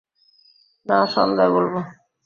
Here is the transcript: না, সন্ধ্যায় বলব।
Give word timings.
না, 0.85 0.97
সন্ধ্যায় 1.13 1.51
বলব। 1.55 1.73